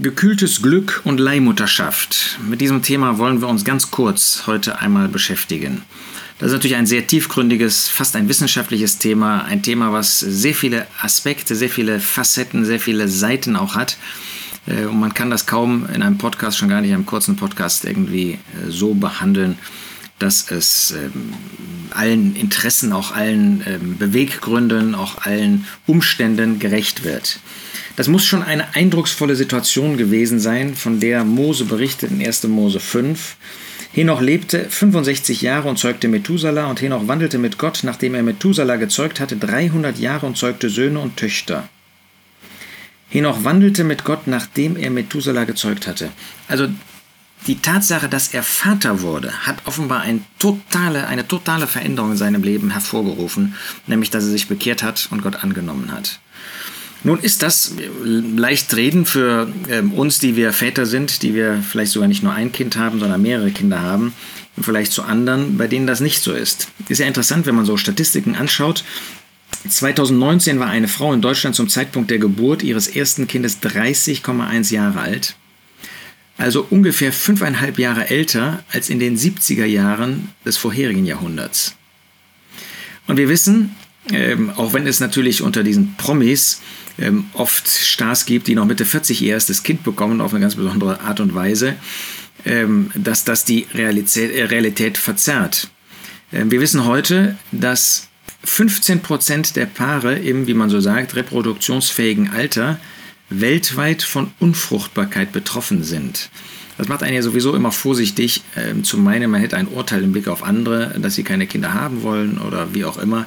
[0.00, 2.38] Gekühltes Glück und Leihmutterschaft.
[2.48, 5.82] Mit diesem Thema wollen wir uns ganz kurz heute einmal beschäftigen.
[6.38, 10.86] Das ist natürlich ein sehr tiefgründiges, fast ein wissenschaftliches Thema, ein Thema, was sehr viele
[11.02, 13.96] Aspekte, sehr viele Facetten, sehr viele Seiten auch hat.
[14.68, 17.34] Äh, und man kann das kaum in einem Podcast, schon gar nicht in einem kurzen
[17.34, 19.58] Podcast irgendwie äh, so behandeln,
[20.20, 21.32] dass es ähm,
[21.92, 27.40] allen Interessen, auch allen ähm, Beweggründen, auch allen Umständen gerecht wird.
[27.96, 32.44] Das muss schon eine eindrucksvolle Situation gewesen sein, von der Mose berichtet in 1.
[32.44, 33.36] Mose 5.
[33.92, 38.76] Henoch lebte 65 Jahre und zeugte Methuselah und Henoch wandelte mit Gott, nachdem er Methuselah
[38.76, 41.68] gezeugt hatte, 300 Jahre und zeugte Söhne und Töchter.
[43.08, 46.10] Henoch wandelte mit Gott, nachdem er Methuselah gezeugt hatte.
[46.46, 46.68] Also
[47.46, 52.42] die Tatsache, dass er Vater wurde, hat offenbar eine totale, eine totale Veränderung in seinem
[52.42, 53.54] Leben hervorgerufen,
[53.86, 56.20] nämlich dass er sich bekehrt hat und Gott angenommen hat.
[57.04, 61.92] Nun ist das leicht reden für ähm, uns, die wir Väter sind, die wir vielleicht
[61.92, 64.12] sogar nicht nur ein Kind haben, sondern mehrere Kinder haben,
[64.60, 66.68] vielleicht zu anderen, bei denen das nicht so ist.
[66.88, 68.84] Ist ja interessant, wenn man so Statistiken anschaut.
[69.68, 75.00] 2019 war eine Frau in Deutschland zum Zeitpunkt der Geburt ihres ersten Kindes 30,1 Jahre
[75.00, 75.36] alt.
[76.38, 81.74] Also ungefähr fünfeinhalb Jahre älter als in den 70er Jahren des vorherigen Jahrhunderts.
[83.08, 83.74] Und wir wissen,
[84.12, 86.60] ähm, auch wenn es natürlich unter diesen Promis
[86.98, 90.54] ähm, oft Stars gibt, die noch Mitte 40 ihr erstes Kind bekommen, auf eine ganz
[90.54, 91.74] besondere Art und Weise,
[92.44, 95.68] ähm, dass das die Realität, äh, Realität verzerrt.
[96.32, 98.08] Ähm, wir wissen heute, dass
[98.44, 102.78] 15 Prozent der Paare im, wie man so sagt, reproduktionsfähigen Alter
[103.30, 106.30] weltweit von Unfruchtbarkeit betroffen sind.
[106.78, 110.12] Das macht einen ja sowieso immer vorsichtig, äh, zu meinen, man hätte ein Urteil im
[110.12, 113.26] Blick auf andere, dass sie keine Kinder haben wollen oder wie auch immer.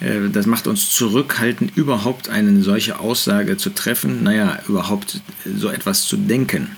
[0.00, 6.04] Äh, das macht uns zurückhaltend, überhaupt eine solche Aussage zu treffen, naja, überhaupt so etwas
[6.04, 6.76] zu denken.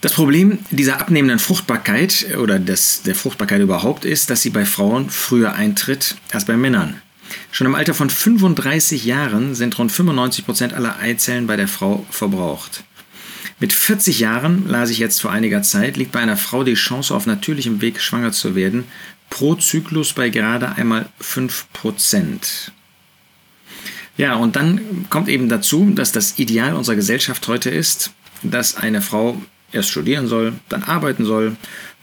[0.00, 5.08] Das Problem dieser abnehmenden Fruchtbarkeit oder des, der Fruchtbarkeit überhaupt ist, dass sie bei Frauen
[5.08, 7.00] früher eintritt als bei Männern.
[7.50, 12.06] Schon im Alter von 35 Jahren sind rund 95 Prozent aller Eizellen bei der Frau
[12.10, 12.84] verbraucht.
[13.60, 17.14] Mit 40 Jahren, las ich jetzt vor einiger Zeit, liegt bei einer Frau die Chance
[17.14, 18.84] auf natürlichem Weg schwanger zu werden
[19.30, 22.70] pro Zyklus bei gerade einmal 5%.
[24.16, 28.12] Ja, und dann kommt eben dazu, dass das Ideal unserer Gesellschaft heute ist,
[28.42, 29.40] dass eine Frau
[29.72, 31.56] erst studieren soll, dann arbeiten soll,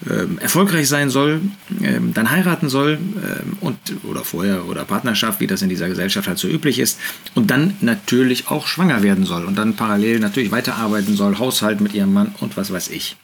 [0.10, 1.42] äh, erfolgreich sein soll,
[1.82, 6.28] äh, dann heiraten soll äh, und oder vorher oder Partnerschaft, wie das in dieser Gesellschaft
[6.28, 7.00] halt so üblich ist,
[7.36, 11.94] und dann natürlich auch schwanger werden soll und dann parallel natürlich weiterarbeiten soll, Haushalt mit
[11.94, 13.16] ihrem Mann und was weiß ich.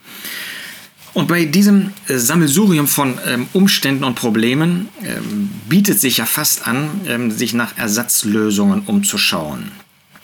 [1.18, 6.68] Und bei diesem äh, Sammelsurium von ähm, Umständen und Problemen ähm, bietet sich ja fast
[6.68, 9.72] an, ähm, sich nach Ersatzlösungen umzuschauen.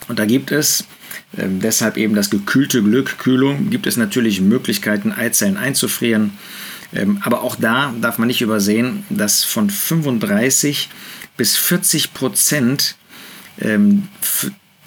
[0.08, 0.86] Und da gibt es,
[1.38, 6.31] ähm, deshalb eben das gekühlte Glück, Kühlung, gibt es natürlich Möglichkeiten, Eizellen einzufrieren.
[6.94, 10.89] Ähm, aber auch da darf man nicht übersehen, dass von 35
[11.38, 12.95] bis 40 Prozent
[13.59, 14.07] ähm,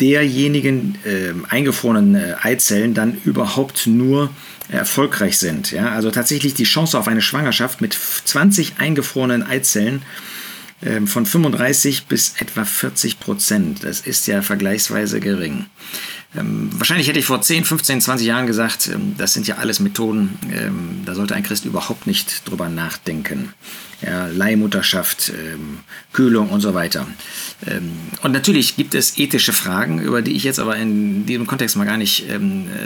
[0.00, 4.30] derjenigen äh, eingefrorenen äh, Eizellen dann überhaupt nur
[4.68, 5.72] erfolgreich sind.
[5.72, 5.90] Ja?
[5.90, 10.02] Also tatsächlich die Chance auf eine Schwangerschaft mit 20 eingefrorenen Eizellen
[10.82, 13.84] äh, von 35 bis etwa 40 Prozent.
[13.84, 15.66] Das ist ja vergleichsweise gering.
[16.36, 19.80] Ähm, wahrscheinlich hätte ich vor 10, 15, 20 Jahren gesagt, ähm, das sind ja alles
[19.80, 23.54] Methoden, ähm, da sollte ein Christ überhaupt nicht drüber nachdenken.
[24.02, 25.32] Ja, Leihmutterschaft,
[26.12, 27.06] Kühlung und so weiter.
[28.22, 31.86] Und natürlich gibt es ethische Fragen, über die ich jetzt aber in diesem Kontext mal
[31.86, 32.38] gar nicht äh,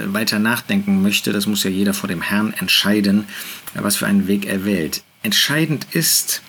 [0.06, 1.32] weiter nachdenken möchte.
[1.32, 3.24] Das muss ja jeder vor dem Herrn entscheiden,
[3.74, 5.02] was für einen Weg er wählt.
[5.24, 6.42] Entscheidend ist,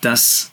[0.00, 0.52] dass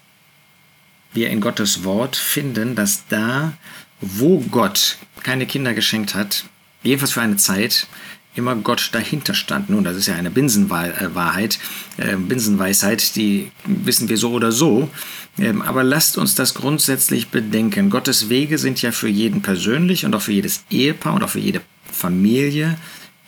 [1.13, 3.53] wir in Gottes Wort finden, dass da
[4.01, 6.45] wo Gott keine Kinder geschenkt hat,
[6.83, 7.87] jedenfalls für eine Zeit,
[8.35, 9.69] immer Gott dahinter stand.
[9.69, 11.59] Nun, das ist ja eine Binsenwahrheit,
[11.97, 14.89] äh, Binsenweisheit, die wissen wir so oder so.
[15.37, 17.89] Ähm, aber lasst uns das grundsätzlich bedenken.
[17.89, 21.39] Gottes Wege sind ja für jeden persönlich und auch für jedes Ehepaar und auch für
[21.39, 21.61] jede
[21.91, 22.77] Familie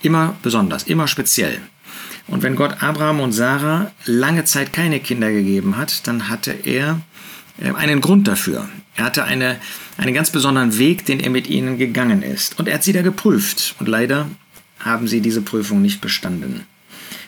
[0.01, 1.59] immer besonders, immer speziell.
[2.27, 7.01] Und wenn Gott Abraham und Sarah lange Zeit keine Kinder gegeben hat, dann hatte er
[7.61, 8.67] äh, einen Grund dafür.
[8.97, 9.57] Er hatte eine,
[9.97, 12.59] einen ganz besonderen Weg, den er mit ihnen gegangen ist.
[12.59, 13.75] Und er hat sie da geprüft.
[13.79, 14.29] Und leider
[14.79, 16.65] haben sie diese Prüfung nicht bestanden.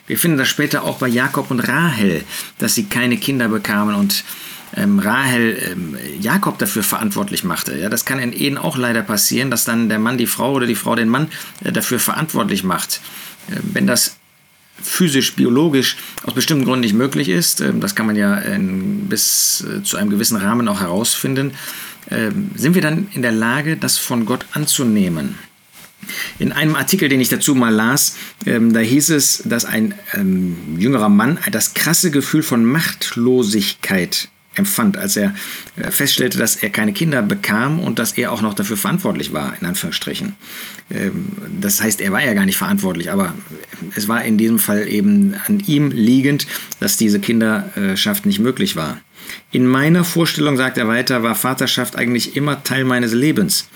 [0.06, 2.24] Wir finden das später auch bei Jakob und Rahel,
[2.58, 4.24] dass sie keine Kinder bekamen und
[4.76, 7.76] ähm, Rahel ähm, Jakob dafür verantwortlich machte.
[7.76, 10.66] Ja, das kann in Ehen auch leider passieren, dass dann der Mann die Frau oder
[10.66, 11.28] die Frau den Mann
[11.62, 13.00] äh, dafür verantwortlich macht.
[13.48, 14.16] Äh, wenn das
[14.82, 19.64] physisch, biologisch aus bestimmten Gründen nicht möglich ist, ähm, das kann man ja in, bis
[19.64, 21.52] äh, zu einem gewissen Rahmen auch herausfinden,
[22.10, 25.36] ähm, sind wir dann in der Lage, das von Gott anzunehmen.
[26.38, 28.16] In einem Artikel, den ich dazu mal las,
[28.46, 34.96] ähm, da hieß es, dass ein ähm, jüngerer Mann das krasse Gefühl von Machtlosigkeit empfand,
[34.96, 35.34] als er
[35.76, 39.54] äh, feststellte, dass er keine Kinder bekam und dass er auch noch dafür verantwortlich war,
[39.60, 40.34] in Anführungsstrichen.
[40.90, 43.34] Ähm, das heißt, er war ja gar nicht verantwortlich, aber
[43.94, 46.46] es war in diesem Fall eben an ihm liegend,
[46.80, 49.00] dass diese Kinderschaft nicht möglich war.
[49.52, 53.68] In meiner Vorstellung, sagt er weiter, war Vaterschaft eigentlich immer Teil meines Lebens.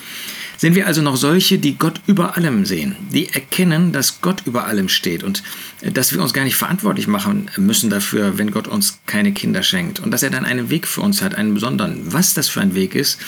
[0.57, 4.67] Sind wir also noch solche, die Gott über allem sehen, die erkennen, dass Gott über
[4.67, 5.43] allem steht und
[5.83, 9.63] äh, dass wir uns gar nicht verantwortlich machen müssen dafür, wenn Gott uns keine Kinder
[9.63, 12.01] schenkt und dass er dann einen Weg für uns hat, einen besonderen.
[12.05, 13.19] Was das für ein Weg ist,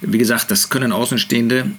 [0.00, 1.72] wie gesagt, das können Außenstehende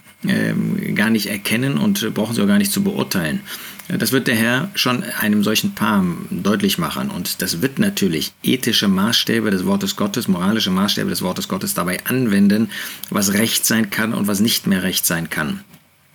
[0.96, 3.40] gar nicht erkennen und brauchen sie auch gar nicht zu beurteilen.
[3.88, 7.10] Das wird der Herr schon einem solchen Paar deutlich machen.
[7.10, 11.98] Und das wird natürlich ethische Maßstäbe des Wortes Gottes, moralische Maßstäbe des Wortes Gottes dabei
[12.06, 12.70] anwenden,
[13.10, 15.62] was Recht sein kann und was nicht mehr Recht sein kann.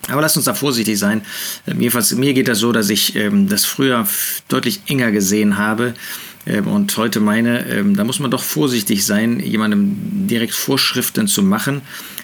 [0.09, 1.23] Aber lasst uns da vorsichtig sein.
[1.67, 4.06] Jedenfalls mir geht das so, dass ich ähm, das früher
[4.49, 5.95] deutlich enger gesehen habe
[6.47, 9.97] ähm, und heute meine, ähm, da muss man doch vorsichtig sein, jemandem
[10.29, 11.81] direkt Vorschriften zu machen.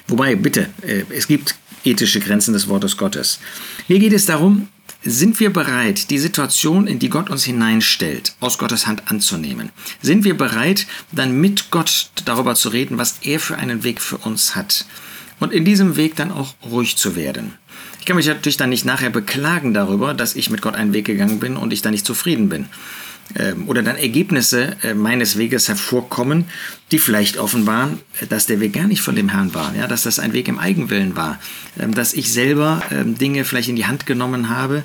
[0.07, 3.39] Wobei, bitte, äh, es gibt ethische Grenzen des Wortes Gottes.
[3.87, 4.67] Mir geht es darum,
[5.03, 9.71] sind wir bereit, die Situation, in die Gott uns hineinstellt, aus Gottes Hand anzunehmen?
[10.01, 14.17] Sind wir bereit, dann mit Gott darüber zu reden, was er für einen Weg für
[14.17, 14.85] uns hat?
[15.39, 17.53] Und in diesem Weg dann auch ruhig zu werden.
[17.99, 21.05] Ich kann mich natürlich dann nicht nachher beklagen darüber, dass ich mit Gott einen Weg
[21.05, 22.67] gegangen bin und ich da nicht zufrieden bin.
[23.35, 26.45] Ähm, oder dann Ergebnisse äh, meines Weges hervorkommen,
[26.91, 30.19] die vielleicht offenbaren, dass der Weg gar nicht von dem Herrn war, ja, dass das
[30.19, 31.39] ein Weg im Eigenwillen war,
[31.79, 34.83] ähm, dass ich selber ähm, Dinge vielleicht in die Hand genommen habe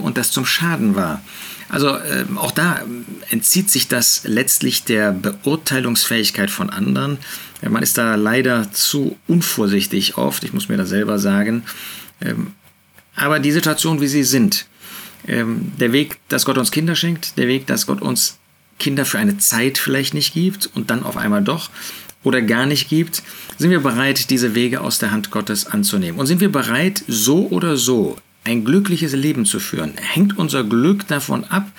[0.00, 1.22] und das zum Schaden war.
[1.68, 1.96] Also
[2.36, 2.82] auch da
[3.30, 7.18] entzieht sich das letztlich der Beurteilungsfähigkeit von anderen.
[7.62, 11.62] Man ist da leider zu unvorsichtig oft, ich muss mir das selber sagen.
[13.14, 14.66] Aber die Situation, wie sie sind,
[15.26, 18.38] ähm, der Weg, dass Gott uns Kinder schenkt, der Weg, dass Gott uns
[18.78, 21.70] Kinder für eine Zeit vielleicht nicht gibt und dann auf einmal doch
[22.22, 23.22] oder gar nicht gibt,
[23.58, 26.18] sind wir bereit, diese Wege aus der Hand Gottes anzunehmen.
[26.18, 29.94] Und sind wir bereit, so oder so ein glückliches Leben zu führen?
[29.96, 31.70] Hängt unser Glück davon ab,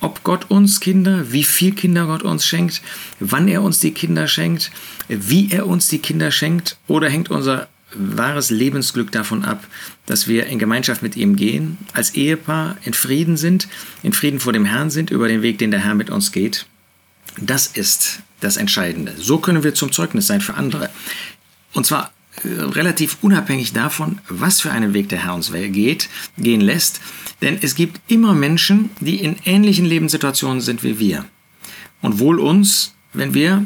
[0.00, 2.82] ob Gott uns Kinder, wie viel Kinder Gott uns schenkt,
[3.18, 4.70] wann er uns die Kinder schenkt,
[5.08, 9.66] wie er uns die Kinder schenkt, oder hängt unser wahres Lebensglück davon ab,
[10.06, 13.68] dass wir in Gemeinschaft mit ihm gehen, als Ehepaar in Frieden sind,
[14.02, 16.66] in Frieden vor dem Herrn sind, über den Weg, den der Herr mit uns geht.
[17.40, 19.14] Das ist das Entscheidende.
[19.16, 20.90] So können wir zum Zeugnis sein für andere.
[21.72, 22.12] Und zwar
[22.44, 27.00] äh, relativ unabhängig davon, was für einen Weg der Herr uns geht, gehen lässt.
[27.40, 31.24] Denn es gibt immer Menschen, die in ähnlichen Lebenssituationen sind wie wir.
[32.00, 33.64] Und wohl uns, wenn wir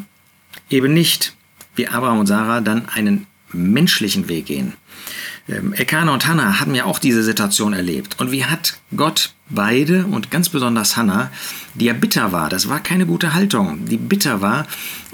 [0.70, 1.34] eben nicht
[1.74, 4.74] wie Abraham und Sarah dann einen menschlichen Weg gehen.
[5.48, 8.20] Ähm, Elkanah und Hannah haben ja auch diese Situation erlebt.
[8.20, 11.30] Und wie hat Gott beide und ganz besonders Hannah,
[11.74, 14.66] die ja bitter war, das war keine gute Haltung, die bitter war,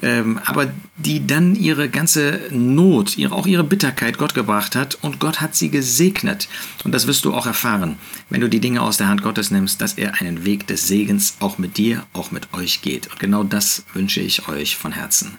[0.03, 5.19] ähm, aber die dann ihre ganze Not, ihre, auch ihre Bitterkeit Gott gebracht hat und
[5.19, 6.49] Gott hat sie gesegnet.
[6.85, 7.97] Und das wirst du auch erfahren,
[8.29, 11.37] wenn du die Dinge aus der Hand Gottes nimmst, dass er einen Weg des Segens
[11.41, 13.09] auch mit dir, auch mit euch geht.
[13.09, 15.39] Und genau das wünsche ich euch von Herzen.